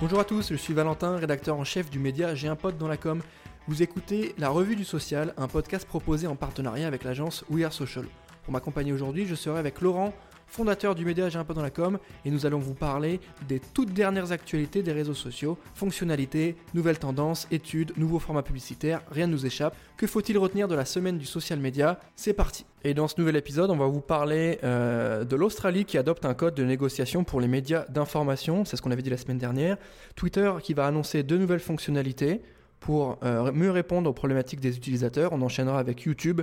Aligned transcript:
Bonjour 0.00 0.18
à 0.18 0.24
tous, 0.24 0.48
je 0.48 0.56
suis 0.56 0.72
Valentin, 0.72 1.18
rédacteur 1.18 1.58
en 1.58 1.64
chef 1.64 1.90
du 1.90 1.98
média 1.98 2.34
J'ai 2.34 2.48
un 2.48 2.56
pote 2.56 2.78
dans 2.78 2.88
la 2.88 2.96
com. 2.96 3.20
Vous 3.68 3.82
écoutez 3.82 4.34
La 4.38 4.48
Revue 4.48 4.74
du 4.74 4.84
Social, 4.86 5.34
un 5.36 5.46
podcast 5.46 5.86
proposé 5.86 6.26
en 6.26 6.36
partenariat 6.36 6.86
avec 6.86 7.04
l'agence 7.04 7.44
We 7.50 7.66
Are 7.66 7.72
Social. 7.74 8.06
Pour 8.44 8.54
m'accompagner 8.54 8.94
aujourd'hui, 8.94 9.26
je 9.26 9.34
serai 9.34 9.58
avec 9.58 9.82
Laurent, 9.82 10.14
fondateur 10.50 10.94
du 10.94 11.04
média 11.04 11.28
J'ai 11.28 11.38
un 11.38 11.44
pote 11.44 11.56
dans 11.56 11.62
la 11.62 11.70
com, 11.70 11.98
et 12.24 12.30
nous 12.30 12.44
allons 12.44 12.58
vous 12.58 12.74
parler 12.74 13.20
des 13.48 13.60
toutes 13.60 13.92
dernières 13.92 14.32
actualités 14.32 14.82
des 14.82 14.92
réseaux 14.92 15.14
sociaux, 15.14 15.56
fonctionnalités, 15.74 16.56
nouvelles 16.74 16.98
tendances, 16.98 17.46
études, 17.50 17.92
nouveaux 17.96 18.18
formats 18.18 18.42
publicitaires, 18.42 19.02
rien 19.10 19.26
ne 19.26 19.32
nous 19.32 19.46
échappe. 19.46 19.76
Que 19.96 20.06
faut-il 20.06 20.36
retenir 20.36 20.68
de 20.68 20.74
la 20.74 20.84
semaine 20.84 21.18
du 21.18 21.24
social 21.24 21.60
media? 21.60 22.00
C'est 22.16 22.32
parti. 22.34 22.66
Et 22.82 22.94
dans 22.94 23.08
ce 23.08 23.14
nouvel 23.18 23.36
épisode, 23.36 23.70
on 23.70 23.76
va 23.76 23.86
vous 23.86 24.00
parler 24.00 24.58
euh, 24.64 25.24
de 25.24 25.36
l'Australie 25.36 25.84
qui 25.84 25.98
adopte 25.98 26.24
un 26.24 26.34
code 26.34 26.54
de 26.54 26.64
négociation 26.64 27.24
pour 27.24 27.40
les 27.40 27.48
médias 27.48 27.84
d'information, 27.88 28.64
c'est 28.64 28.76
ce 28.76 28.82
qu'on 28.82 28.90
avait 28.90 29.02
dit 29.02 29.10
la 29.10 29.18
semaine 29.18 29.38
dernière, 29.38 29.76
Twitter 30.16 30.52
qui 30.62 30.74
va 30.74 30.86
annoncer 30.86 31.22
deux 31.22 31.38
nouvelles 31.38 31.60
fonctionnalités, 31.60 32.42
pour 32.80 33.18
euh, 33.22 33.52
mieux 33.52 33.70
répondre 33.70 34.08
aux 34.08 34.14
problématiques 34.14 34.60
des 34.60 34.76
utilisateurs, 34.76 35.32
on 35.32 35.42
enchaînera 35.42 35.78
avec 35.78 36.02
YouTube 36.02 36.40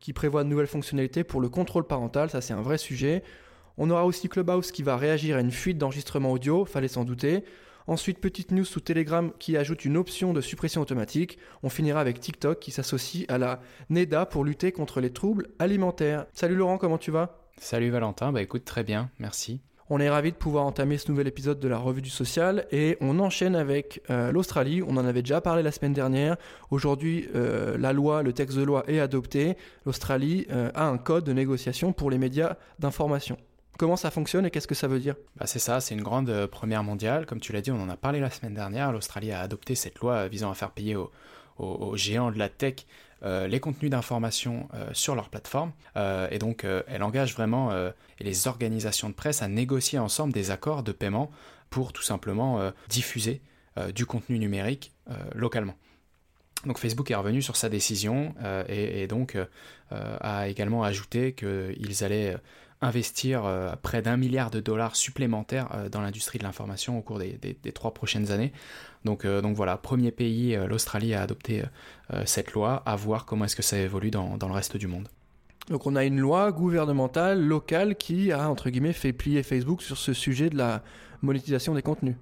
qui 0.00 0.12
prévoit 0.12 0.44
de 0.44 0.48
nouvelles 0.48 0.66
fonctionnalités 0.66 1.24
pour 1.24 1.40
le 1.40 1.48
contrôle 1.48 1.86
parental, 1.86 2.28
ça 2.28 2.40
c'est 2.40 2.52
un 2.52 2.60
vrai 2.60 2.76
sujet. 2.76 3.22
On 3.78 3.90
aura 3.90 4.06
aussi 4.06 4.28
Clubhouse 4.28 4.72
qui 4.72 4.82
va 4.82 4.96
réagir 4.96 5.36
à 5.36 5.40
une 5.40 5.50
fuite 5.50 5.76
d'enregistrement 5.76 6.32
audio, 6.32 6.64
fallait 6.64 6.88
s'en 6.88 7.04
douter. 7.04 7.44
Ensuite, 7.86 8.18
petite 8.18 8.50
news 8.50 8.64
sous 8.64 8.80
Telegram 8.80 9.30
qui 9.38 9.56
ajoute 9.56 9.84
une 9.84 9.96
option 9.96 10.32
de 10.32 10.40
suppression 10.40 10.80
automatique. 10.80 11.38
On 11.62 11.68
finira 11.68 12.00
avec 12.00 12.18
TikTok 12.18 12.58
qui 12.58 12.72
s'associe 12.72 13.26
à 13.28 13.38
la 13.38 13.60
NEDA 13.90 14.26
pour 14.26 14.44
lutter 14.44 14.72
contre 14.72 15.00
les 15.00 15.10
troubles 15.10 15.48
alimentaires. 15.58 16.26
Salut 16.32 16.56
Laurent, 16.56 16.78
comment 16.78 16.98
tu 16.98 17.10
vas? 17.10 17.38
Salut 17.58 17.90
Valentin, 17.90 18.32
bah 18.32 18.42
écoute 18.42 18.64
très 18.64 18.82
bien, 18.82 19.10
merci. 19.18 19.60
On 19.88 20.00
est 20.00 20.10
ravi 20.10 20.32
de 20.32 20.36
pouvoir 20.36 20.64
entamer 20.64 20.98
ce 20.98 21.10
nouvel 21.10 21.28
épisode 21.28 21.60
de 21.60 21.68
la 21.68 21.78
revue 21.78 22.02
du 22.02 22.10
social 22.10 22.66
et 22.72 22.96
on 23.00 23.20
enchaîne 23.20 23.54
avec 23.54 24.02
euh, 24.10 24.32
l'Australie. 24.32 24.82
On 24.82 24.96
en 24.96 25.06
avait 25.06 25.22
déjà 25.22 25.40
parlé 25.40 25.62
la 25.62 25.70
semaine 25.70 25.92
dernière. 25.92 26.36
Aujourd'hui, 26.70 27.28
euh, 27.36 27.78
la 27.78 27.92
loi, 27.92 28.24
le 28.24 28.32
texte 28.32 28.56
de 28.56 28.64
loi 28.64 28.82
est 28.88 28.98
adopté. 28.98 29.56
L'Australie 29.84 30.46
euh, 30.50 30.72
a 30.74 30.86
un 30.86 30.98
code 30.98 31.22
de 31.22 31.32
négociation 31.32 31.92
pour 31.92 32.10
les 32.10 32.18
médias 32.18 32.56
d'information. 32.80 33.36
Comment 33.78 33.96
ça 33.96 34.10
fonctionne 34.10 34.46
et 34.46 34.50
qu'est-ce 34.50 34.66
que 34.66 34.74
ça 34.74 34.88
veut 34.88 35.00
dire 35.00 35.16
bah 35.36 35.46
C'est 35.46 35.58
ça, 35.58 35.80
c'est 35.80 35.94
une 35.94 36.02
grande 36.02 36.46
première 36.46 36.82
mondiale. 36.82 37.26
Comme 37.26 37.40
tu 37.40 37.52
l'as 37.52 37.60
dit, 37.60 37.70
on 37.70 37.80
en 37.80 37.90
a 37.90 37.96
parlé 37.96 38.20
la 38.20 38.30
semaine 38.30 38.54
dernière. 38.54 38.90
L'Australie 38.90 39.32
a 39.32 39.40
adopté 39.40 39.74
cette 39.74 39.98
loi 39.98 40.28
visant 40.28 40.50
à 40.50 40.54
faire 40.54 40.70
payer 40.70 40.96
aux, 40.96 41.96
géants 41.96 42.30
de 42.30 42.38
la 42.38 42.48
tech 42.48 42.86
euh, 43.22 43.46
les 43.46 43.60
contenus 43.60 43.90
d'information 43.90 44.68
euh, 44.74 44.88
sur 44.94 45.14
leur 45.14 45.28
plateforme. 45.28 45.72
Euh, 45.96 46.26
et 46.30 46.38
donc, 46.38 46.64
elle 46.64 47.02
engage 47.02 47.34
vraiment 47.34 47.72
les 48.18 48.48
organisations 48.48 49.10
de 49.10 49.14
presse 49.14 49.42
à 49.42 49.48
négocier 49.48 49.98
ensemble 49.98 50.32
des 50.32 50.50
accords 50.50 50.82
de 50.82 50.92
paiement 50.92 51.30
pour 51.68 51.92
tout 51.92 52.02
simplement 52.02 52.72
diffuser 52.88 53.42
du 53.94 54.06
contenu 54.06 54.38
numérique 54.38 54.92
localement. 55.34 55.74
Donc 56.64 56.78
Facebook 56.78 57.10
est 57.10 57.14
revenu 57.14 57.42
sur 57.42 57.56
sa 57.56 57.68
décision 57.68 58.34
et, 58.68 59.06
donc 59.06 59.36
a 59.90 60.48
également 60.48 60.82
ajouté 60.82 61.34
qu'ils 61.34 62.04
allaient 62.04 62.36
investir 62.82 63.76
près 63.82 64.02
d'un 64.02 64.16
milliard 64.16 64.50
de 64.50 64.60
dollars 64.60 64.96
supplémentaires 64.96 65.88
dans 65.90 66.00
l'industrie 66.00 66.38
de 66.38 66.44
l'information 66.44 66.98
au 66.98 67.02
cours 67.02 67.18
des, 67.18 67.72
trois 67.72 67.94
prochaines 67.94 68.30
années. 68.30 68.52
Donc, 69.06 69.24
euh, 69.24 69.40
voilà, 69.54 69.76
premier 69.76 70.10
pays, 70.10 70.54
euh, 70.54 70.66
l'Australie 70.66 71.14
a 71.14 71.22
adopté 71.22 71.62
euh, 72.12 72.22
cette 72.26 72.52
loi, 72.52 72.82
à 72.84 72.96
voir 72.96 73.24
comment 73.24 73.44
est-ce 73.44 73.56
que 73.56 73.62
ça 73.62 73.78
évolue 73.78 74.10
dans, 74.10 74.36
dans 74.36 74.48
le 74.48 74.54
reste 74.54 74.76
du 74.76 74.88
monde. 74.88 75.08
Donc 75.70 75.86
on 75.86 75.96
a 75.96 76.04
une 76.04 76.20
loi 76.20 76.52
gouvernementale 76.52 77.42
locale 77.42 77.96
qui 77.96 78.30
a 78.30 78.48
entre 78.48 78.70
guillemets 78.70 78.92
fait 78.92 79.12
plier 79.12 79.42
Facebook 79.42 79.82
sur 79.82 79.96
ce 79.96 80.12
sujet 80.12 80.48
de 80.48 80.56
la 80.56 80.82
monétisation 81.22 81.74
des 81.74 81.82
contenus. 81.82 82.14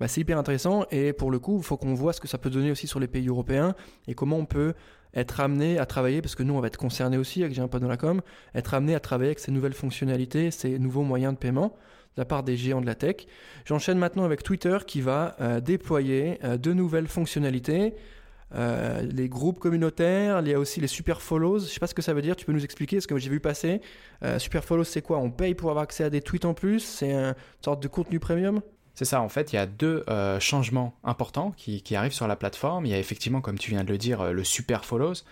Bah, 0.00 0.08
c'est 0.08 0.22
hyper 0.22 0.38
intéressant 0.38 0.86
et 0.90 1.12
pour 1.12 1.30
le 1.30 1.38
coup, 1.38 1.58
il 1.58 1.62
faut 1.62 1.76
qu'on 1.76 1.94
voit 1.94 2.14
ce 2.14 2.20
que 2.20 2.26
ça 2.26 2.38
peut 2.38 2.50
donner 2.50 2.70
aussi 2.70 2.86
sur 2.86 2.98
les 2.98 3.06
pays 3.06 3.28
européens 3.28 3.74
et 4.08 4.14
comment 4.14 4.38
on 4.38 4.46
peut 4.46 4.72
être 5.14 5.40
amené 5.40 5.78
à 5.78 5.86
travailler, 5.86 6.22
parce 6.22 6.34
que 6.34 6.42
nous 6.42 6.54
on 6.54 6.60
va 6.60 6.68
être 6.68 6.76
concernés 6.76 7.18
aussi 7.18 7.42
avec 7.42 7.54
J'ai 7.54 7.62
un 7.62 7.68
pas 7.68 7.80
dans 7.80 7.88
la 7.88 7.96
com, 7.96 8.22
être 8.54 8.74
amené 8.74 8.94
à 8.94 9.00
travailler 9.00 9.28
avec 9.30 9.40
ces 9.40 9.50
nouvelles 9.52 9.74
fonctionnalités, 9.74 10.50
ces 10.50 10.78
nouveaux 10.78 11.02
moyens 11.02 11.34
de 11.34 11.38
paiement 11.38 11.76
de 12.16 12.20
la 12.22 12.24
part 12.24 12.42
des 12.42 12.56
géants 12.56 12.80
de 12.80 12.86
la 12.86 12.94
tech. 12.94 13.26
J'enchaîne 13.64 13.98
maintenant 13.98 14.24
avec 14.24 14.42
Twitter 14.42 14.78
qui 14.86 15.00
va 15.00 15.36
euh, 15.40 15.60
déployer 15.60 16.38
euh, 16.44 16.56
de 16.56 16.72
nouvelles 16.72 17.06
fonctionnalités. 17.06 17.94
Euh, 18.54 19.02
les 19.02 19.28
groupes 19.28 19.60
communautaires, 19.60 20.40
il 20.40 20.48
y 20.48 20.54
a 20.54 20.58
aussi 20.58 20.80
les 20.80 20.88
super 20.88 21.22
follows. 21.22 21.60
Je 21.60 21.66
sais 21.66 21.78
pas 21.78 21.86
ce 21.86 21.94
que 21.94 22.02
ça 22.02 22.14
veut 22.14 22.22
dire, 22.22 22.34
tu 22.34 22.46
peux 22.46 22.52
nous 22.52 22.64
expliquer 22.64 23.00
ce 23.00 23.06
que 23.06 23.16
j'ai 23.16 23.30
vu 23.30 23.38
passer. 23.38 23.80
super 24.38 24.64
follows, 24.64 24.84
c'est 24.84 25.02
quoi? 25.02 25.18
On 25.18 25.30
paye 25.30 25.54
pour 25.54 25.70
avoir 25.70 25.84
accès 25.84 26.04
à 26.04 26.10
des 26.10 26.20
tweets 26.20 26.46
en 26.46 26.54
plus? 26.54 26.80
C'est 26.80 27.12
une 27.12 27.34
sorte 27.60 27.82
de 27.82 27.88
contenu 27.88 28.18
premium? 28.18 28.60
C'est 28.94 29.04
ça, 29.04 29.20
en 29.22 29.28
fait, 29.28 29.52
il 29.52 29.56
y 29.56 29.58
a 29.58 29.66
deux 29.66 30.04
changements 30.40 30.94
importants 31.04 31.52
qui, 31.56 31.82
arrivent 31.96 32.12
sur 32.12 32.26
la 32.26 32.36
plateforme. 32.36 32.86
Il 32.86 32.92
y 32.92 32.94
a 32.94 32.98
effectivement, 32.98 33.40
comme 33.40 33.58
tu 33.58 33.70
viens 33.70 33.84
de 33.84 33.90
le 33.90 33.98
dire, 33.98 34.32
le 34.32 34.44
Super 34.44 34.84
Follows, 34.84 35.24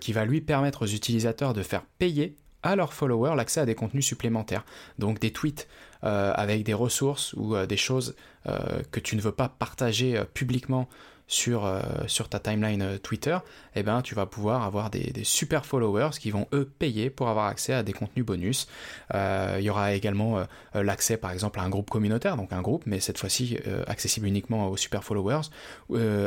qui 0.00 0.12
va 0.12 0.24
lui 0.24 0.40
permettre 0.40 0.82
aux 0.82 0.88
utilisateurs 0.88 1.52
de 1.52 1.62
faire 1.62 1.82
payer 1.98 2.36
à 2.64 2.74
leurs 2.74 2.92
followers 2.92 3.36
l'accès 3.36 3.60
à 3.60 3.66
des 3.66 3.76
contenus 3.76 4.04
supplémentaires. 4.04 4.64
Donc 4.98 5.20
des 5.20 5.32
tweets 5.32 5.68
euh, 6.02 6.32
avec 6.34 6.64
des 6.64 6.74
ressources 6.74 7.34
ou 7.34 7.54
euh, 7.54 7.66
des 7.66 7.76
choses 7.76 8.16
euh, 8.46 8.82
que 8.90 8.98
tu 8.98 9.14
ne 9.16 9.20
veux 9.20 9.32
pas 9.32 9.48
partager 9.48 10.20
publiquement 10.34 10.88
sur, 11.26 11.70
sur 12.06 12.28
ta 12.28 12.38
timeline 12.38 12.98
Twitter, 12.98 13.38
eh 13.74 13.82
ben, 13.82 14.02
tu 14.02 14.14
vas 14.14 14.26
pouvoir 14.26 14.62
avoir 14.62 14.90
des, 14.90 15.12
super 15.24 15.64
followers 15.64 16.10
qui 16.20 16.30
vont 16.30 16.46
eux 16.52 16.70
payer 16.78 17.08
pour 17.08 17.28
avoir 17.28 17.46
accès 17.46 17.72
à 17.72 17.82
des 17.82 17.92
contenus 17.94 18.26
bonus. 18.26 18.68
Il 19.12 19.62
y 19.62 19.70
aura 19.70 19.94
également 19.94 20.44
l'accès 20.74 21.16
par 21.16 21.30
exemple 21.30 21.60
à 21.60 21.62
un 21.62 21.70
groupe 21.70 21.88
communautaire, 21.88 22.36
donc 22.36 22.52
un 22.52 22.60
groupe, 22.60 22.84
mais 22.84 23.00
cette 23.00 23.18
fois-ci 23.18 23.58
accessible 23.86 24.26
uniquement 24.26 24.68
aux 24.68 24.76
super 24.76 25.02
followers, 25.02 25.48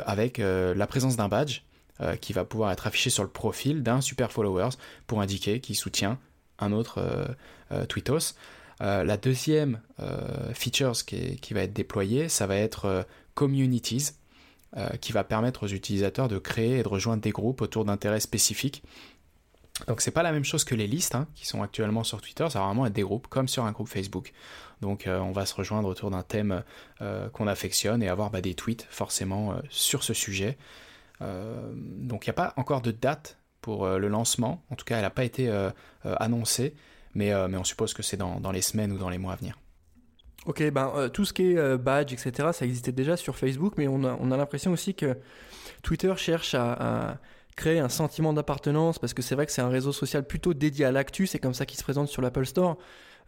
avec 0.05 0.39
la 0.39 0.87
présence 0.87 1.15
d'un 1.15 1.27
badge 1.27 1.61
qui 2.19 2.33
va 2.33 2.43
pouvoir 2.43 2.71
être 2.71 2.87
affiché 2.87 3.11
sur 3.11 3.23
le 3.23 3.29
profil 3.29 3.83
d'un 3.83 4.01
super 4.01 4.31
followers 4.31 4.75
pour 5.05 5.21
indiquer 5.21 5.59
qu'il 5.59 5.75
soutient 5.75 6.17
un 6.59 6.71
autre 6.71 6.99
euh, 6.99 7.25
euh, 7.71 7.85
tweetos. 7.85 8.35
Euh, 8.81 9.03
la 9.03 9.17
deuxième 9.17 9.79
feature 10.53 10.93
qui, 10.93 11.37
qui, 11.37 11.55
va 11.55 11.61
être 11.61 11.73
déployée, 11.73 12.29
ça 12.29 12.45
va 12.45 12.55
être 12.55 13.07
Communities, 13.33 14.11
qui 15.01 15.11
va 15.11 15.23
permettre 15.23 15.63
aux 15.63 15.69
utilisateurs 15.69 16.27
de 16.27 16.37
créer 16.37 16.79
et 16.79 16.83
de 16.83 16.87
rejoindre 16.87 17.21
des 17.23 17.31
groupes 17.31 17.61
autour 17.61 17.85
d'intérêts 17.85 18.19
spécifiques. 18.19 18.83
Donc 19.87 20.01
c'est 20.01 20.11
pas 20.11 20.23
la 20.23 20.31
même 20.31 20.43
chose 20.43 20.63
que 20.63 20.75
les 20.75 20.87
listes 20.87 21.15
hein, 21.15 21.27
qui 21.35 21.47
sont 21.47 21.63
actuellement 21.63 22.03
sur 22.03 22.21
Twitter, 22.21 22.45
ça 22.49 22.59
va 22.59 22.65
vraiment 22.65 22.85
être 22.85 22.93
des 22.93 23.01
groupes 23.01 23.27
comme 23.27 23.47
sur 23.47 23.63
un 23.63 23.71
groupe 23.71 23.87
Facebook. 23.87 24.33
Donc 24.81 25.07
on 25.07 25.31
va 25.31 25.45
se 25.45 25.55
rejoindre 25.55 25.87
autour 25.87 26.11
d'un 26.11 26.21
thème 26.21 26.63
qu'on 26.99 27.47
affectionne 27.47 28.03
et 28.03 28.09
avoir 28.09 28.29
bah, 28.29 28.41
des 28.41 28.53
tweets 28.53 28.85
forcément 28.89 29.55
sur 29.69 30.03
ce 30.03 30.13
sujet. 30.13 30.57
donc 31.21 32.25
il 32.25 32.29
n'y 32.29 32.31
a 32.31 32.33
pas 32.33 32.53
encore 32.57 32.81
de 32.81 32.91
date 32.91 33.37
pour 33.67 33.83
euh, 33.83 33.97
le 33.97 34.07
lancement. 34.07 34.63
En 34.69 34.75
tout 34.75 34.85
cas, 34.85 34.95
elle 34.95 35.01
n'a 35.01 35.09
pas 35.09 35.25
été 35.25 35.49
euh, 35.49 35.69
euh, 36.05 36.15
annoncée, 36.21 36.73
mais 37.15 37.35
on 37.35 37.65
suppose 37.65 37.93
que 37.93 38.01
c'est 38.01 38.15
dans, 38.15 38.51
les 38.51 38.61
semaines 38.61 38.93
ou 38.93 38.97
dans 38.97 39.09
les 39.09 39.17
mois 39.17 39.33
à 39.33 39.35
venir. 39.35 39.59
Ok, 40.47 40.63
ben, 40.71 41.09
tout 41.13 41.25
ce 41.25 41.33
qui 41.33 41.51
est 41.51 41.77
badge, 41.77 42.13
etc., 42.13 42.49
ça 42.53 42.65
existait 42.65 42.91
déjà 42.91 43.17
sur 43.17 43.35
Facebook, 43.35 43.73
mais 43.77 43.87
on 43.87 44.03
a, 44.03 44.17
on 44.19 44.31
a 44.31 44.37
l'impression 44.37 44.71
aussi 44.71 44.95
que 44.95 45.17
Twitter 45.83 46.13
cherche 46.17 46.55
à, 46.55 47.19
créer 47.55 47.79
un 47.79 47.89
sentiment 47.89 48.33
d'appartenance, 48.33 48.99
parce 48.99 49.13
que 49.13 49.21
c'est 49.21 49.35
vrai 49.35 49.45
que 49.45 49.51
c'est 49.51 49.63
un 49.63 49.69
réseau 49.69 49.91
social 49.91 50.23
plutôt 50.23 50.53
dédié 50.53 50.85
à 50.85 50.91
l'actu, 50.91 51.27
c'est 51.27 51.39
comme 51.39 51.55
ça 51.55 51.65
qu'il 51.65 51.77
se 51.77 51.83
présente 51.83 52.07
sur 52.07 52.21
l'Apple 52.21 52.45
Store. 52.45 52.77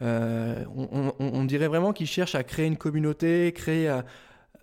on, 0.02 1.14
on, 1.20 1.44
dirait 1.46 1.68
vraiment 1.68 1.94
qu'ils 1.94 2.08
cherchent 2.08 2.36
à 2.36 2.44
créer 2.44 2.68
une 2.68 2.78
communauté, 2.78 3.52
créer 3.54 3.90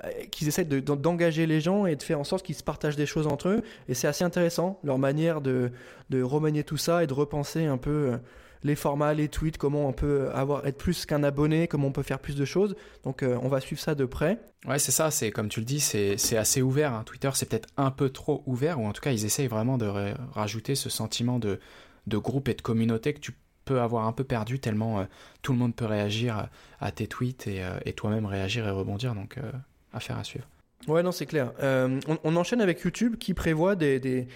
euh, 0.05 0.11
qu'ils 0.31 0.47
essaient 0.47 0.67
d'engager 0.67 1.47
les 1.47 1.63
gens 1.63 1.87
et 1.87 1.97
de 1.97 2.03
faire 2.03 2.21
en 2.21 2.25
sorte 2.25 2.45
qu'ils 2.45 2.55
se 2.55 2.63
partagent 2.63 2.97
des 2.97 3.07
choses 3.07 3.27
entre 3.27 3.49
eux. 3.49 3.63
Et 3.89 3.95
c'est 3.95 4.07
assez 4.07 4.25
intéressant, 4.25 4.79
leur 4.85 4.99
manière 4.99 5.41
de, 5.41 5.73
de 6.11 6.23
remanier 6.23 6.65
tout 6.65 6.77
ça 6.77 7.03
et 7.03 7.07
de 7.07 7.15
repenser 7.15 7.65
un 7.65 7.79
peu 7.79 8.13
euh, 8.13 8.17
les 8.63 8.77
formats, 8.77 9.15
les 9.15 9.29
tweets, 9.29 9.59
comment 9.59 9.89
on 9.89 9.93
peut 9.93 10.31
avoir, 10.33 10.67
être 10.67 10.79
plus 10.79 11.07
qu'un 11.07 11.23
abonné, 11.23 11.69
comment 11.69 11.89
on 11.89 11.93
peut 11.93 12.03
faire 12.03 12.19
plus 12.19 12.37
de 12.37 12.45
choses. 12.45 12.77
Donc 13.05 13.23
euh, 13.23 13.39
on 13.43 13.49
va 13.49 13.61
suivre 13.61 13.81
ça 13.81 13.95
de 13.95 14.05
près. 14.05 14.39
Ouais, 14.67 14.79
c'est 14.79 14.93
ça, 14.93 15.11
c'est 15.11 15.31
comme 15.31 15.49
tu 15.49 15.61
le 15.61 15.67
dis, 15.67 15.81
c'est 15.81 16.37
assez 16.37 16.63
ouvert. 16.63 16.93
Hein. 16.93 17.03
Twitter, 17.05 17.31
c'est 17.35 17.49
peut-être 17.49 17.69
un 17.77 17.91
peu 17.91 18.11
trop 18.11 18.43
ouvert, 18.47 18.81
ou 18.81 18.87
en 18.87 18.93
tout 18.93 19.01
cas, 19.01 19.13
ils 19.13 19.25
essayent 19.25 19.49
vraiment 19.49 19.79
de 19.79 19.87
rajouter 20.33 20.75
ce 20.75 20.91
sentiment 20.91 21.39
de, 21.39 21.61
de 22.07 22.19
groupe 22.19 22.49
et 22.49 22.55
de 22.55 22.63
communauté 22.63 23.15
que 23.15 23.21
tu 23.21 23.33
peux 23.65 23.81
avoir 23.81 24.07
un 24.07 24.13
peu 24.13 24.23
perdu 24.23 24.61
tellement 24.61 25.07
tout 25.43 25.53
le 25.53 25.59
monde 25.59 25.75
peut 25.75 25.87
réagir 25.87 26.49
à, 26.79 26.93
tes 26.93 27.09
tweets 27.09 27.49
et, 27.49 27.65
et 27.85 27.93
toi-même 27.95 28.27
réagir 28.27 28.67
et 28.67 28.71
rebondir. 28.71 29.15
Donc 29.15 29.39
affaire 29.93 30.19
à 30.19 30.25
suivre. 30.25 30.47
Ouais, 30.87 31.03
non, 31.03 31.11
c'est 31.11 31.27
clair. 31.27 31.53
Euh, 31.63 32.01
on, 32.23 32.37
enchaîne 32.37 32.61
avec 32.61 32.81
YouTube 32.83 33.17
qui 33.17 33.35
prévoit 33.35 33.75
des, 33.75 34.29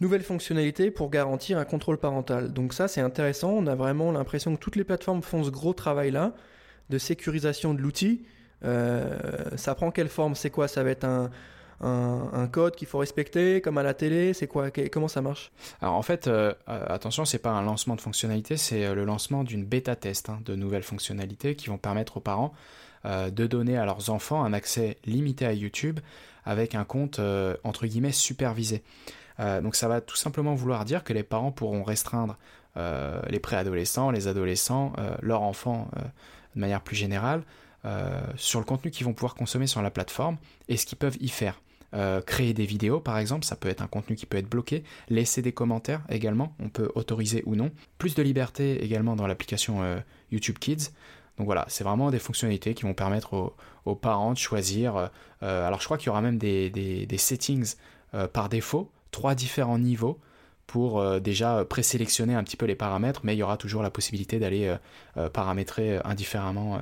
nouvelles 0.00 0.22
fonctionnalités 0.22 0.90
pour 0.90 1.10
garantir 1.10 1.58
un 1.58 1.64
contrôle 1.64 1.98
parental. 1.98 2.52
Donc 2.52 2.72
ça, 2.72 2.88
c'est 2.88 3.00
intéressant. 3.00 3.50
On 3.50 3.66
a 3.66 3.74
vraiment 3.74 4.12
l'impression 4.12 4.54
que 4.56 4.60
toutes 4.60 4.76
les 4.76 4.84
plateformes 4.84 5.22
font 5.22 5.44
ce 5.44 5.50
gros 5.50 5.74
travail-là 5.74 6.32
de 6.88 6.98
sécurisation 6.98 7.74
de 7.74 7.80
l'outil. 7.80 8.22
Euh, 8.64 9.14
ça 9.56 9.74
prend 9.74 9.90
quelle 9.90 10.08
forme? 10.08 10.34
C'est 10.34 10.50
quoi? 10.50 10.68
Ça 10.68 10.82
va 10.82 10.90
être 10.90 11.04
un, 11.04 11.30
un, 11.82 12.46
code 12.48 12.76
qu'il 12.76 12.88
faut 12.88 12.98
respecter, 12.98 13.60
comme 13.60 13.78
à 13.78 13.82
la 13.82 13.94
télé? 13.94 14.34
C'est 14.34 14.46
quoi? 14.46 14.70
Comment 14.70 15.08
ça 15.08 15.22
marche? 15.22 15.50
Alors 15.80 15.94
en 15.94 16.02
fait, 16.02 16.26
euh, 16.26 16.52
euh, 16.68 16.84
attention, 16.88 17.24
c'est 17.24 17.38
pas 17.38 17.50
un 17.50 17.62
lancement 17.62 17.96
de 17.96 18.00
fonctionnalité, 18.00 18.56
c'est 18.56 18.84
euh, 18.84 18.94
le 18.94 19.04
lancement 19.04 19.44
d'une 19.44 19.64
bêta 19.64 19.96
test 19.96 20.28
hein, 20.28 20.40
de 20.44 20.54
nouvelles 20.54 20.82
fonctionnalités 20.82 21.54
qui 21.54 21.68
vont 21.68 21.78
permettre 21.78 22.18
aux 22.18 22.20
parents 22.20 22.52
de 23.02 23.46
donner 23.46 23.78
à 23.78 23.86
leurs 23.86 24.10
enfants 24.10 24.44
un 24.44 24.52
accès 24.52 24.98
limité 25.06 25.46
à 25.46 25.54
YouTube 25.54 26.00
avec 26.44 26.74
un 26.74 26.84
compte 26.84 27.18
entre 27.64 27.86
guillemets 27.86 28.12
supervisé. 28.12 28.82
Donc 29.62 29.74
ça 29.74 29.88
va 29.88 30.00
tout 30.00 30.16
simplement 30.16 30.54
vouloir 30.54 30.84
dire 30.84 31.02
que 31.02 31.12
les 31.12 31.22
parents 31.22 31.50
pourront 31.50 31.82
restreindre 31.82 32.36
les 32.76 33.40
préadolescents, 33.40 34.10
les 34.10 34.28
adolescents, 34.28 34.92
leurs 35.22 35.42
enfants 35.42 35.90
de 36.54 36.60
manière 36.60 36.82
plus 36.82 36.96
générale, 36.96 37.42
sur 38.36 38.58
le 38.58 38.66
contenu 38.66 38.90
qu'ils 38.90 39.06
vont 39.06 39.14
pouvoir 39.14 39.34
consommer 39.34 39.66
sur 39.66 39.80
la 39.80 39.90
plateforme 39.90 40.36
et 40.68 40.76
ce 40.76 40.84
qu'ils 40.84 40.98
peuvent 40.98 41.16
y 41.20 41.28
faire. 41.28 41.58
Euh, 41.92 42.20
créer 42.20 42.54
des 42.54 42.66
vidéos 42.66 43.00
par 43.00 43.18
exemple, 43.18 43.44
ça 43.44 43.56
peut 43.56 43.68
être 43.68 43.82
un 43.82 43.88
contenu 43.88 44.14
qui 44.14 44.24
peut 44.24 44.38
être 44.38 44.48
bloqué, 44.48 44.84
laisser 45.08 45.42
des 45.42 45.50
commentaires 45.50 46.02
également, 46.08 46.54
on 46.60 46.68
peut 46.68 46.88
autoriser 46.94 47.42
ou 47.46 47.56
non, 47.56 47.72
plus 47.98 48.14
de 48.14 48.22
liberté 48.22 48.84
également 48.84 49.16
dans 49.16 49.26
l'application 49.26 49.82
euh, 49.82 49.98
YouTube 50.30 50.58
Kids. 50.60 50.92
Donc 51.36 51.46
voilà, 51.46 51.64
c'est 51.68 51.82
vraiment 51.82 52.10
des 52.10 52.20
fonctionnalités 52.20 52.74
qui 52.74 52.84
vont 52.84 52.94
permettre 52.94 53.54
aux, 53.86 53.94
parents 53.96 54.32
de 54.32 54.38
choisir. 54.38 55.10
Euh, 55.42 55.66
alors 55.66 55.80
je 55.80 55.86
crois 55.86 55.98
qu'il 55.98 56.06
y 56.06 56.10
aura 56.10 56.20
même 56.20 56.38
des 56.38 57.16
settings 57.16 57.74
par 58.32 58.48
défaut, 58.48 58.90
trois 59.10 59.34
différents 59.34 59.78
niveaux 59.78 60.20
pour 60.70 61.00
euh, 61.00 61.18
déjà 61.18 61.64
présélectionner 61.64 62.36
un 62.36 62.44
petit 62.44 62.56
peu 62.56 62.64
les 62.64 62.76
paramètres, 62.76 63.22
mais 63.24 63.34
il 63.34 63.38
y 63.38 63.42
aura 63.42 63.56
toujours 63.56 63.82
la 63.82 63.90
possibilité 63.90 64.38
d'aller 64.38 64.68
euh, 64.68 64.76
euh, 65.16 65.28
paramétrer 65.28 65.98
indifféremment 66.04 66.80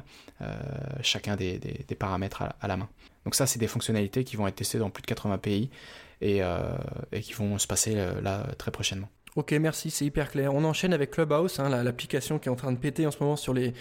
chacun 1.03 1.37
des, 1.37 1.59
paramètres 1.99 2.43
à, 2.61 2.69
la 2.69 2.77
main. 2.77 2.89
Donc 3.25 3.35
ça, 3.35 3.47
c'est 3.47 3.59
des 3.59 3.67
fonctionnalités 3.67 4.25
qui 4.25 4.37
vont 4.37 4.47
être 4.47 4.57
testées 4.57 4.79
dans 4.79 4.91
plus 4.91 5.01
de 5.01 5.07
80 5.07 5.39
pays 5.39 5.71
et, 6.21 6.43
qui 7.21 7.33
vont 7.33 7.59
se 7.59 7.67
passer 7.67 7.97
là 8.23 8.47
très 8.57 8.71
prochainement. 8.71 9.09
Ok, 9.35 9.51
merci, 9.53 9.91
c'est 9.91 10.05
hyper 10.05 10.31
clair. 10.31 10.55
On 10.55 10.63
enchaîne 10.63 10.93
avec 10.93 11.11
Clubhouse, 11.11 11.59
hein, 11.59 11.83
l'application 11.83 12.39
qui 12.39 12.49
est 12.49 12.53
en 12.53 12.57
train 12.57 12.71
de 12.71 12.79
péter 12.79 13.05
en 13.05 13.11
ce 13.11 13.19
moment 13.21 13.35
sur 13.35 13.53
les, 13.53 13.73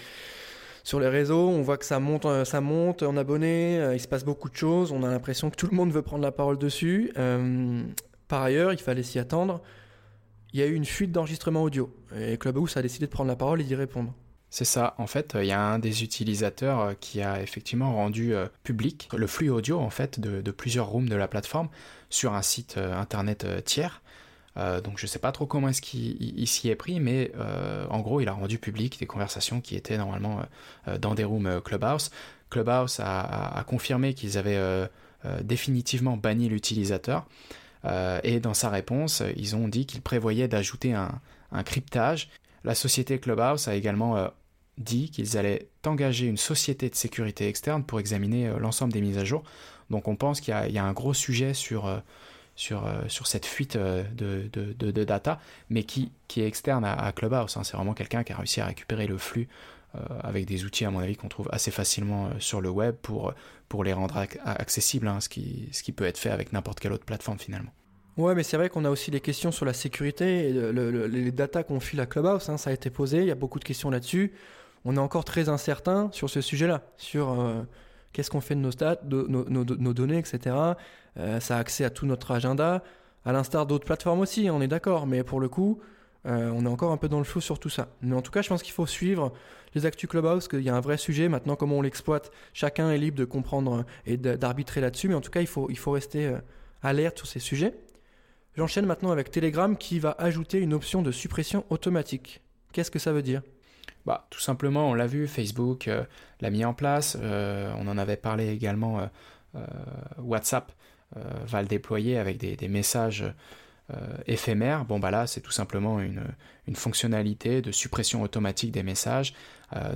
sur 0.82 0.98
les 0.98 1.08
réseaux, 1.08 1.48
on 1.48 1.62
voit 1.62 1.76
que 1.76 1.84
ça 1.84 2.00
monte, 2.00 2.26
ça 2.44 2.60
monte 2.60 3.04
en 3.04 3.16
abonnés, 3.16 3.92
il 3.92 4.00
se 4.00 4.08
passe 4.08 4.24
beaucoup 4.24 4.50
de 4.50 4.56
choses, 4.56 4.90
on 4.90 5.04
a 5.04 5.08
l'impression 5.08 5.48
que 5.50 5.56
tout 5.56 5.68
le 5.70 5.76
monde 5.76 5.92
veut 5.92 6.02
prendre 6.02 6.24
la 6.24 6.32
parole 6.32 6.58
dessus. 6.58 7.12
Par 8.28 8.42
ailleurs, 8.42 8.72
il 8.72 8.78
fallait 8.78 9.02
s'y 9.02 9.18
attendre 9.18 9.60
il 10.52 10.60
y 10.60 10.62
a 10.62 10.66
eu 10.66 10.74
une 10.74 10.84
fuite 10.84 11.12
d'enregistrement 11.12 11.62
audio. 11.62 11.94
Et 12.16 12.38
Clubhouse 12.38 12.76
a 12.76 12.82
décidé 12.82 13.06
de 13.06 13.10
prendre 13.10 13.28
la 13.28 13.36
parole 13.36 13.60
et 13.60 13.64
d'y 13.64 13.74
répondre. 13.74 14.14
C'est 14.50 14.64
ça. 14.64 14.94
En 14.96 15.06
fait, 15.06 15.36
il 15.38 15.46
y 15.46 15.52
a 15.52 15.60
un 15.60 15.78
des 15.78 16.02
utilisateurs 16.02 16.80
euh, 16.80 16.94
qui 16.98 17.20
a 17.20 17.42
effectivement 17.42 17.94
rendu 17.94 18.34
euh, 18.34 18.46
public 18.62 19.08
le 19.14 19.26
flux 19.26 19.50
audio 19.50 19.78
en 19.78 19.90
fait 19.90 20.20
de, 20.20 20.50
plusieurs 20.50 20.86
rooms 20.86 21.08
de 21.08 21.16
la 21.16 21.28
plateforme 21.28 21.68
sur 22.08 22.32
un 22.32 22.40
site 22.40 22.76
euh, 22.78 22.98
internet 22.98 23.46
tiers. 23.64 24.00
donc 24.56 24.98
je 24.98 25.04
ne 25.04 25.08
sais 25.08 25.18
pas 25.18 25.32
trop 25.32 25.46
comment 25.46 25.68
est-ce 25.68 25.82
qu'il 25.82 26.48
s'y 26.48 26.68
est 26.68 26.74
pris, 26.74 26.98
mais 26.98 27.30
en 27.90 28.00
gros, 28.00 28.20
il 28.20 28.28
a 28.28 28.32
rendu 28.32 28.58
public 28.58 28.98
des 28.98 29.06
conversations 29.06 29.60
qui 29.60 29.76
étaient 29.76 29.98
normalement 29.98 30.42
dans 31.00 31.14
des 31.14 31.22
rooms 31.22 31.60
Clubhouse. 31.64 32.10
Clubhouse 32.50 32.98
a 32.98 33.64
confirmé 33.68 34.14
qu'ils 34.14 34.36
avaient 34.36 34.88
définitivement 35.42 36.16
banni 36.16 36.48
l'utilisateur. 36.48 37.24
Euh, 37.88 38.20
et 38.22 38.40
dans 38.40 38.54
sa 38.54 38.68
réponse, 38.68 39.22
ils 39.36 39.56
ont 39.56 39.68
dit 39.68 39.86
qu'ils 39.86 40.02
prévoyaient 40.02 40.48
d'ajouter 40.48 40.94
un, 40.94 41.20
cryptage. 41.64 42.28
La 42.64 42.74
société 42.74 43.18
Clubhouse 43.18 43.68
a 43.68 43.74
également 43.74 44.16
euh, 44.16 44.28
dit 44.76 45.10
qu'ils 45.10 45.38
allaient 45.38 45.68
engager 45.86 46.26
une 46.26 46.36
société 46.36 46.90
de 46.90 46.94
sécurité 46.94 47.48
externe 47.48 47.82
pour 47.82 48.00
examiner 48.00 48.48
euh, 48.48 48.58
l'ensemble 48.58 48.92
des 48.92 49.00
mises 49.00 49.18
à 49.18 49.24
jour. 49.24 49.42
Donc 49.90 50.08
on 50.08 50.16
pense 50.16 50.40
qu'il 50.42 50.52
y, 50.52 50.78
a 50.78 50.84
un 50.84 50.92
gros 50.92 51.14
sujet 51.14 51.54
sur, 51.54 52.02
sur, 52.56 52.86
sur 53.08 53.26
cette 53.26 53.46
fuite 53.46 53.78
de, 53.78 54.50
de, 54.52 55.04
data, 55.04 55.40
mais 55.70 55.84
qui, 55.84 56.12
qui 56.26 56.42
est 56.42 56.46
externe 56.46 56.84
à, 56.84 57.10
Clubhouse. 57.12 57.56
Hein. 57.56 57.64
C'est 57.64 57.74
vraiment 57.74 57.94
quelqu'un 57.94 58.22
qui 58.22 58.34
a 58.34 58.36
réussi 58.36 58.60
à 58.60 58.66
récupérer 58.66 59.06
le 59.06 59.16
flux 59.16 59.48
avec 60.22 60.44
des 60.44 60.66
outils, 60.66 60.84
à 60.84 60.90
mon 60.90 60.98
avis, 60.98 61.16
qu'on 61.16 61.30
trouve 61.30 61.48
assez 61.52 61.70
facilement 61.70 62.28
sur 62.38 62.60
le 62.60 62.68
web 62.68 62.96
pour, 63.00 63.32
pour 63.68 63.84
les 63.84 63.92
rendre 63.92 64.16
accessibles, 64.44 65.08
hein, 65.08 65.20
ce, 65.20 65.28
qui, 65.28 65.92
peut 65.92 66.04
être 66.04 66.18
fait 66.18 66.30
avec 66.30 66.52
n'importe 66.52 66.80
quelle 66.80 66.92
autre 66.92 67.04
plateforme 67.04 67.38
finalement. 67.38 67.70
Ouais, 68.16 68.34
mais 68.34 68.42
c'est 68.42 68.56
vrai 68.56 68.68
qu'on 68.68 68.84
a 68.84 68.90
aussi 68.90 69.10
des 69.10 69.20
questions 69.20 69.52
sur 69.52 69.64
la 69.64 69.72
sécurité 69.72 70.52
les 70.52 71.30
datas 71.30 71.62
qu'on 71.62 71.78
file 71.78 72.00
à 72.00 72.06
Clubhouse, 72.06 72.48
hein, 72.48 72.56
ça 72.56 72.70
a 72.70 72.72
été 72.72 72.90
posé, 72.90 73.18
il 73.18 73.26
y 73.26 73.30
a 73.30 73.36
beaucoup 73.36 73.58
de 73.58 73.64
questions 73.64 73.90
là-dessus. 73.90 74.32
On 74.84 74.96
est 74.96 75.00
encore 75.00 75.24
très 75.24 75.48
incertain 75.48 76.08
sur 76.12 76.30
ce 76.30 76.40
sujet-là, 76.40 76.82
sur 76.96 77.40
euh, 77.40 77.62
qu'est-ce 78.12 78.30
qu'on 78.30 78.40
fait 78.40 78.54
de 78.54 78.60
nos 78.60 78.70
stats, 78.70 79.00
de, 79.04 79.26
nos, 79.28 79.92
données, 79.94 80.18
etc. 80.18 80.56
Euh, 81.18 81.40
ça 81.40 81.56
a 81.56 81.60
accès 81.60 81.84
à 81.84 81.90
tout 81.90 82.06
notre 82.06 82.30
agenda, 82.30 82.82
à 83.24 83.32
l'instar 83.32 83.66
d'autres 83.66 83.84
plateformes 83.84 84.20
aussi, 84.20 84.48
on 84.50 84.60
est 84.60 84.68
d'accord, 84.68 85.06
mais 85.06 85.22
pour 85.24 85.40
le 85.40 85.48
coup, 85.48 85.80
euh, 86.26 86.50
on 86.54 86.64
est 86.64 86.68
encore 86.68 86.92
un 86.92 86.96
peu 86.96 87.08
dans 87.08 87.18
le 87.18 87.24
flou 87.24 87.40
sur 87.40 87.58
tout 87.58 87.68
ça. 87.68 87.88
Mais 88.02 88.14
en 88.14 88.22
tout 88.22 88.30
cas, 88.30 88.42
je 88.42 88.48
pense 88.48 88.62
qu'il 88.62 88.72
faut 88.72 88.86
suivre 88.86 89.32
les 89.74 89.86
actus 89.86 90.08
Clubhouse, 90.08 90.48
qu'il 90.48 90.62
y 90.62 90.70
a 90.70 90.74
un 90.74 90.80
vrai 90.80 90.96
sujet. 90.96 91.28
Maintenant, 91.28 91.56
comment 91.56 91.76
on 91.76 91.82
l'exploite, 91.82 92.30
chacun 92.52 92.90
est 92.90 92.98
libre 92.98 93.18
de 93.18 93.24
comprendre 93.24 93.84
et 94.06 94.16
d'arbitrer 94.16 94.80
là-dessus, 94.80 95.08
mais 95.08 95.14
en 95.14 95.20
tout 95.20 95.30
cas, 95.30 95.40
il 95.40 95.46
faut, 95.46 95.68
il 95.70 95.78
faut 95.78 95.92
rester 95.92 96.34
alerte 96.82 97.18
sur 97.18 97.26
ces 97.26 97.40
sujets. 97.40 97.74
J'enchaîne 98.56 98.86
maintenant 98.86 99.12
avec 99.12 99.30
Telegram 99.30 99.76
qui 99.76 100.00
va 100.00 100.16
ajouter 100.18 100.58
une 100.58 100.74
option 100.74 101.02
de 101.02 101.12
suppression 101.12 101.64
automatique. 101.70 102.40
Qu'est-ce 102.72 102.90
que 102.90 102.98
ça 102.98 103.12
veut 103.12 103.22
dire? 103.22 103.42
Bah, 104.04 104.26
Tout 104.30 104.40
simplement, 104.40 104.90
on 104.90 104.94
l'a 104.94 105.06
vu, 105.06 105.28
Facebook 105.28 105.86
euh, 105.86 106.02
l'a 106.40 106.50
mis 106.50 106.64
en 106.64 106.74
place, 106.74 107.16
euh, 107.20 107.72
on 107.78 107.86
en 107.88 107.98
avait 107.98 108.16
parlé 108.16 108.48
également, 108.48 109.00
euh, 109.54 109.60
WhatsApp 110.18 110.72
va 111.14 111.62
le 111.62 111.68
déployer 111.68 112.18
avec 112.18 112.36
des, 112.36 112.68
messages 112.68 113.24
éphémères. 114.26 114.84
Bon, 114.84 114.98
bah 114.98 115.10
là, 115.10 115.26
c'est 115.26 115.40
tout 115.40 115.50
simplement 115.50 116.00
une, 116.00 116.22
fonctionnalité 116.74 117.62
de 117.62 117.72
suppression 117.72 118.22
automatique 118.22 118.70
des 118.70 118.82
messages, 118.82 119.32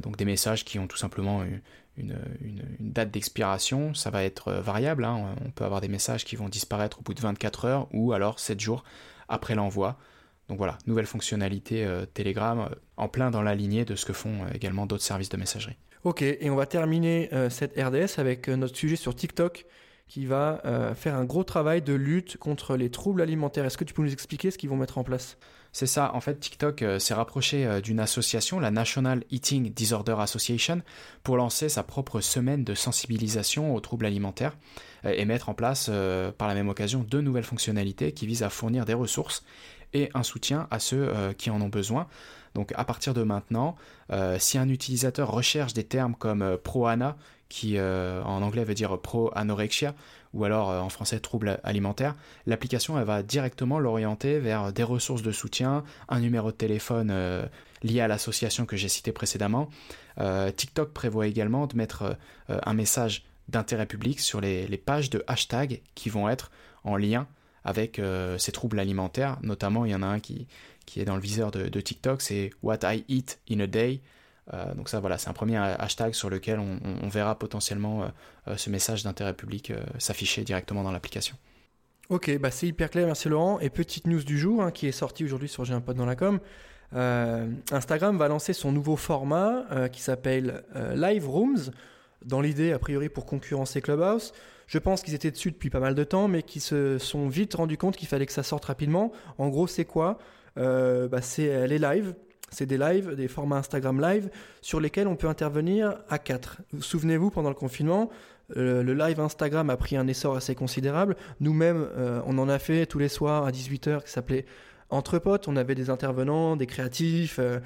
donc 0.02 0.16
des 0.16 0.24
messages 0.24 0.64
qui 0.64 0.78
ont 0.78 0.86
tout 0.86 0.96
simplement 0.96 1.42
une, 1.42 1.60
une, 1.98 2.62
date 2.80 3.10
d'expiration, 3.10 3.94
ça 3.94 4.10
va 4.10 4.24
être 4.24 4.48
euh, 4.48 4.60
variable. 4.60 5.04
Hein. 5.04 5.34
On 5.44 5.50
peut 5.50 5.64
avoir 5.64 5.80
des 5.80 5.88
messages 5.88 6.24
qui 6.24 6.36
vont 6.36 6.48
disparaître 6.48 7.00
au 7.00 7.02
bout 7.02 7.14
de 7.14 7.20
24 7.20 7.64
heures 7.64 7.88
ou 7.92 8.12
alors 8.12 8.38
7 8.38 8.60
jours 8.60 8.84
après 9.28 9.54
l'envoi. 9.54 9.98
Donc 10.48 10.58
voilà, 10.58 10.78
nouvelle 10.86 11.06
fonctionnalité 11.06 11.84
euh, 11.84 12.04
Telegram 12.06 12.60
euh, 12.60 12.74
en 12.96 13.08
plein 13.08 13.30
dans 13.30 13.42
la 13.42 13.54
lignée 13.54 13.84
de 13.84 13.94
ce 13.94 14.04
que 14.04 14.12
font 14.12 14.46
également 14.54 14.86
d'autres 14.86 15.04
services 15.04 15.28
de 15.28 15.36
messagerie. 15.36 15.76
Ok, 16.04 16.22
et 16.22 16.50
on 16.50 16.56
va 16.56 16.66
terminer 16.66 17.30
cette 17.48 17.80
RDS 17.80 18.18
avec 18.18 18.48
notre 18.48 18.74
sujet 18.74 18.96
sur 18.96 19.14
TikTok 19.14 19.66
qui 20.12 20.26
va 20.26 20.60
faire 20.94 21.14
un 21.14 21.24
gros 21.24 21.42
travail 21.42 21.80
de 21.80 21.94
lutte 21.94 22.36
contre 22.36 22.76
les 22.76 22.90
troubles 22.90 23.22
alimentaires. 23.22 23.64
Est-ce 23.64 23.78
que 23.78 23.84
tu 23.84 23.94
peux 23.94 24.02
nous 24.02 24.12
expliquer 24.12 24.50
ce 24.50 24.58
qu'ils 24.58 24.68
vont 24.68 24.76
mettre 24.76 24.98
en 24.98 25.04
place? 25.04 25.38
C'est 25.72 25.86
ça, 25.86 26.14
en 26.14 26.20
fait, 26.20 26.38
TikTok 26.38 26.82
euh, 26.82 26.98
s'est 26.98 27.14
rapproché 27.14 27.64
euh, 27.64 27.80
d'une 27.80 27.98
association, 27.98 28.60
la 28.60 28.70
National 28.70 29.24
Eating 29.30 29.72
Disorder 29.72 30.14
Association, 30.18 30.82
pour 31.22 31.38
lancer 31.38 31.70
sa 31.70 31.82
propre 31.82 32.20
semaine 32.20 32.62
de 32.62 32.74
sensibilisation 32.74 33.74
aux 33.74 33.80
troubles 33.80 34.04
alimentaires 34.04 34.54
euh, 35.06 35.14
et 35.16 35.24
mettre 35.24 35.48
en 35.48 35.54
place 35.54 35.90
par 36.36 36.48
la 36.48 36.54
même 36.54 36.68
occasion 36.68 37.02
deux 37.02 37.22
nouvelles 37.22 37.44
fonctionnalités 37.44 38.12
qui 38.12 38.26
visent 38.26 38.42
à 38.42 38.50
fournir 38.50 38.84
des 38.84 38.94
ressources 38.94 39.44
et 39.94 40.10
un 40.12 40.22
soutien 40.22 40.68
à 40.70 40.78
ceux 40.78 41.10
qui 41.36 41.50
en 41.50 41.60
ont 41.60 41.68
besoin. 41.68 42.06
Donc 42.54 42.72
à 42.76 42.84
partir 42.84 43.14
de 43.14 43.22
maintenant, 43.22 43.76
si 44.38 44.58
un 44.58 44.68
utilisateur 44.68 45.30
recherche 45.30 45.72
des 45.72 45.84
termes 45.84 46.14
comme 46.14 46.58
pro-ana, 46.62 47.16
qui 47.48 47.80
en 47.80 48.42
anglais 48.42 48.64
veut 48.64 48.74
dire 48.74 48.98
pro-anorexia, 48.98 49.94
ou 50.32 50.44
alors 50.44 50.70
euh, 50.70 50.80
en 50.80 50.88
français 50.88 51.20
troubles 51.20 51.60
alimentaires, 51.62 52.14
l'application 52.46 53.02
va 53.04 53.22
directement 53.22 53.78
l'orienter 53.78 54.38
vers 54.38 54.72
des 54.72 54.82
ressources 54.82 55.22
de 55.22 55.32
soutien, 55.32 55.84
un 56.08 56.20
numéro 56.20 56.50
de 56.50 56.56
téléphone 56.56 57.10
euh, 57.10 57.44
lié 57.82 58.00
à 58.00 58.08
l'association 58.08 58.66
que 58.66 58.76
j'ai 58.76 58.88
cité 58.88 59.12
précédemment. 59.12 59.68
Euh, 60.18 60.50
TikTok 60.50 60.92
prévoit 60.92 61.26
également 61.26 61.66
de 61.66 61.76
mettre 61.76 62.16
un 62.48 62.74
message 62.74 63.24
d'intérêt 63.48 63.86
public 63.86 64.20
sur 64.20 64.40
les, 64.40 64.66
pages 64.76 65.10
de 65.10 65.24
hashtag 65.26 65.80
qui 65.94 66.08
vont 66.08 66.28
être 66.28 66.50
en 66.84 66.96
lien 66.96 67.26
avec 67.64 68.00
ces 68.38 68.52
troubles 68.52 68.80
alimentaires. 68.80 69.38
Notamment, 69.42 69.84
il 69.84 69.92
y 69.92 69.94
en 69.94 70.02
a 70.02 70.06
un 70.06 70.20
qui, 70.20 70.46
qui 70.86 71.00
est 71.00 71.04
dans 71.04 71.16
le 71.16 71.20
viseur 71.20 71.50
de, 71.50 71.80
TikTok, 71.80 72.22
c'est 72.22 72.50
What 72.62 72.78
I 72.84 73.04
Eat 73.08 73.40
in 73.50 73.60
a 73.60 73.66
Day. 73.66 74.00
Euh, 74.52 74.74
donc 74.74 74.88
ça 74.88 75.00
voilà, 75.00 75.18
c'est 75.18 75.28
un 75.28 75.32
premier 75.32 75.56
hashtag 75.56 76.14
sur 76.14 76.28
lequel 76.28 76.58
on, 76.58 77.08
verra 77.08 77.38
potentiellement 77.38 78.02
euh, 78.02 78.06
euh, 78.48 78.56
ce 78.56 78.70
message 78.70 79.04
d'intérêt 79.04 79.34
public 79.34 79.72
s'afficher 79.98 80.42
directement 80.42 80.82
dans 80.82 80.92
l'application. 80.92 81.36
Ok, 82.08 82.36
bah 82.38 82.50
c'est 82.50 82.66
hyper 82.66 82.90
clair, 82.90 83.06
merci 83.06 83.28
Laurent. 83.28 83.60
Et 83.60 83.70
petite 83.70 84.06
news 84.06 84.22
du 84.22 84.38
jour 84.38 84.62
hein, 84.62 84.70
qui 84.70 84.86
est 84.86 84.92
sortie 84.92 85.24
aujourd'hui 85.24 85.48
sur 85.48 85.64
J'ai 85.64 85.74
un 85.74 85.80
pote 85.80 85.96
dans 85.96 86.06
la 86.06 86.16
com. 86.16 86.40
Instagram 86.94 88.18
va 88.18 88.28
lancer 88.28 88.52
son 88.52 88.70
nouveau 88.70 88.96
format 88.96 89.64
qui 89.90 90.02
s'appelle 90.02 90.62
Live 90.94 91.26
Rooms, 91.26 91.70
dans 92.22 92.42
l'idée 92.42 92.72
a 92.72 92.78
priori 92.78 93.08
pour 93.08 93.24
concurrencer 93.24 93.80
Clubhouse. 93.80 94.34
Je 94.72 94.78
pense 94.78 95.02
qu'ils 95.02 95.12
étaient 95.12 95.30
dessus 95.30 95.50
depuis 95.50 95.68
pas 95.68 95.80
mal 95.80 95.94
de 95.94 96.02
temps, 96.02 96.28
mais 96.28 96.42
qui 96.42 96.58
se 96.58 96.96
sont 96.96 97.28
vite 97.28 97.52
rendus 97.52 97.76
compte 97.76 97.94
qu'il 97.94 98.08
fallait 98.08 98.24
que 98.24 98.32
ça 98.32 98.42
sorte 98.42 98.64
rapidement. 98.64 99.12
En 99.36 99.50
gros, 99.50 99.66
c'est 99.66 99.84
quoi? 99.84 100.16
Bah, 100.56 101.20
C'est 101.20 101.66
les 101.66 101.78
lives 101.78 102.14
c'est 102.52 102.66
des 102.66 102.78
lives, 102.78 103.14
des 103.14 103.28
formats 103.28 103.56
Instagram 103.56 104.00
live 104.00 104.30
sur 104.60 104.78
lesquels 104.78 105.08
on 105.08 105.16
peut 105.16 105.28
intervenir 105.28 105.96
à 106.08 106.18
quatre. 106.18 106.58
Souvenez-vous, 106.80 107.30
pendant 107.30 107.48
le 107.48 107.54
confinement, 107.54 108.10
euh, 108.56 108.82
le 108.82 108.94
live 108.94 109.20
Instagram 109.20 109.70
a 109.70 109.76
pris 109.76 109.96
un 109.96 110.06
essor 110.06 110.36
assez 110.36 110.54
considérable. 110.54 111.16
Nous-mêmes, 111.40 111.88
euh, 111.96 112.20
on 112.26 112.38
en 112.38 112.48
a 112.48 112.58
fait 112.58 112.86
tous 112.86 112.98
les 112.98 113.08
soirs 113.08 113.46
à 113.46 113.50
18h 113.50 114.04
qui 114.04 114.10
s'appelait 114.10 114.44
Entre 114.90 115.18
potes. 115.18 115.48
On 115.48 115.56
avait 115.56 115.74
des 115.74 115.88
intervenants, 115.88 116.56
des 116.56 116.66
créatifs, 116.66 117.38
euh, 117.38 117.58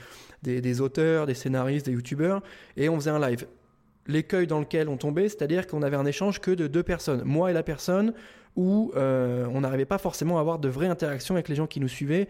des, 0.43 0.61
des 0.61 0.81
auteurs, 0.81 1.27
des 1.27 1.35
scénaristes, 1.35 1.87
des 1.87 1.93
youtubeurs, 1.93 2.43
et 2.77 2.89
on 2.89 2.97
faisait 2.97 3.11
un 3.11 3.19
live. 3.19 3.47
L'écueil 4.09 4.47
dans 4.47 4.61
lequel 4.61 4.89
on 4.89 4.97
tombait, 4.97 5.29
c'est-à-dire 5.29 5.67
qu'on 5.67 5.83
avait 5.83 5.97
un 5.97 6.07
échange 6.07 6.41
que 6.41 6.51
de 6.51 6.67
deux 6.67 6.83
personnes, 6.83 7.23
moi 7.25 7.51
et 7.51 7.55
la 7.55 7.63
personne, 7.63 8.13
où 8.55 8.93
euh, 8.97 9.47
on 9.53 9.61
n'arrivait 9.61 9.85
pas 9.85 9.99
forcément 9.99 10.39
à 10.39 10.41
avoir 10.41 10.59
de 10.59 10.69
vraies 10.69 10.89
interactions 10.89 11.35
avec 11.35 11.49
les 11.49 11.55
gens 11.55 11.67
qui 11.67 11.81
nous 11.81 11.89
suivaient 11.89 12.29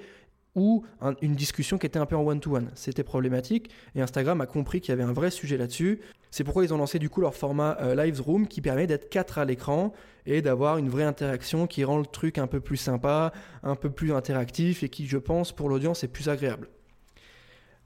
ou 0.55 0.85
un- 1.03 1.15
une 1.21 1.35
discussion 1.35 1.77
qui 1.77 1.87
était 1.87 1.99
un 1.99 2.07
peu 2.07 2.17
en 2.17 2.27
one-to-one. 2.27 2.71
C'était 2.75 3.05
problématique 3.05 3.71
et 3.95 4.01
Instagram 4.01 4.41
a 4.41 4.47
compris 4.47 4.81
qu'il 4.81 4.91
y 4.91 4.95
avait 4.95 5.03
un 5.03 5.13
vrai 5.13 5.31
sujet 5.31 5.59
là-dessus. 5.59 6.01
C'est 6.31 6.45
pourquoi 6.45 6.65
ils 6.65 6.73
ont 6.73 6.79
lancé 6.79 6.99
du 6.99 7.11
coup 7.11 7.21
leur 7.21 7.35
format 7.35 7.77
euh, 7.83 7.95
Lives 7.95 8.23
Room 8.23 8.49
qui 8.49 8.61
permet 8.63 8.87
d'être 8.87 9.09
quatre 9.11 9.39
à 9.39 9.45
l'écran 9.45 9.93
et 10.25 10.41
d'avoir 10.43 10.79
une 10.79 10.89
vraie 10.89 11.05
interaction 11.05 11.67
qui 11.67 11.85
rend 11.85 11.99
le 11.99 12.07
truc 12.07 12.39
un 12.39 12.47
peu 12.47 12.61
plus 12.61 12.79
sympa, 12.79 13.33
un 13.63 13.77
peu 13.77 13.91
plus 13.91 14.13
interactif 14.13 14.83
et 14.83 14.89
qui, 14.89 15.07
je 15.07 15.19
pense, 15.19 15.53
pour 15.53 15.69
l'audience 15.69 16.03
est 16.05 16.09
plus 16.09 16.29
agréable. 16.31 16.69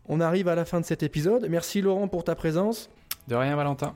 On 0.06 0.20
arrive 0.20 0.48
à 0.48 0.54
la 0.54 0.64
fin 0.64 0.80
de 0.80 0.86
cet 0.86 1.02
épisode. 1.02 1.46
Merci 1.50 1.82
Laurent 1.82 2.08
pour 2.08 2.24
ta 2.24 2.34
présence. 2.34 2.88
De 3.28 3.34
rien, 3.34 3.56
Valentin. 3.56 3.94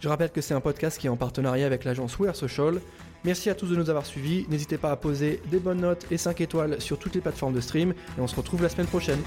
Je 0.00 0.08
rappelle 0.08 0.30
que 0.30 0.40
c'est 0.40 0.54
un 0.54 0.60
podcast 0.60 0.98
qui 0.98 1.06
est 1.06 1.10
en 1.10 1.16
partenariat 1.16 1.66
avec 1.66 1.84
l'agence 1.84 2.18
We 2.18 2.28
Are 2.28 2.36
Social. 2.36 2.80
Merci 3.24 3.50
à 3.50 3.54
tous 3.54 3.66
de 3.66 3.76
nous 3.76 3.90
avoir 3.90 4.06
suivis. 4.06 4.46
N'hésitez 4.48 4.78
pas 4.78 4.90
à 4.90 4.96
poser 4.96 5.40
des 5.50 5.58
bonnes 5.58 5.80
notes 5.80 6.06
et 6.10 6.18
5 6.18 6.40
étoiles 6.40 6.80
sur 6.80 6.98
toutes 6.98 7.14
les 7.14 7.20
plateformes 7.20 7.54
de 7.54 7.60
stream. 7.60 7.92
Et 8.16 8.20
on 8.20 8.26
se 8.26 8.36
retrouve 8.36 8.62
la 8.62 8.68
semaine 8.68 8.86
prochaine. 8.86 9.20